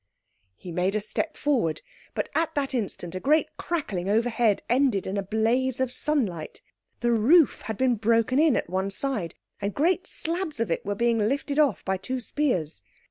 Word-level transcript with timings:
He 0.55 0.71
made 0.71 0.95
a 0.95 0.99
step 0.99 1.37
forward, 1.37 1.83
but 2.15 2.27
at 2.33 2.55
that 2.55 2.73
instant 2.73 3.13
a 3.13 3.19
great 3.19 3.55
crackling 3.57 4.09
overhead 4.09 4.63
ended 4.67 5.05
in 5.05 5.15
a 5.15 5.21
blaze 5.21 5.79
of 5.79 5.93
sunlight. 5.93 6.63
The 7.01 7.11
roof 7.11 7.61
had 7.61 7.77
been 7.77 7.97
broken 7.97 8.39
in 8.39 8.55
at 8.55 8.67
one 8.67 8.89
side, 8.89 9.35
and 9.61 9.75
great 9.75 10.07
slabs 10.07 10.59
of 10.59 10.71
it 10.71 10.83
were 10.83 10.95
being 10.95 11.19
lifted 11.19 11.59
off 11.59 11.85
by 11.85 11.97
two 11.97 12.19
spears. 12.19 12.81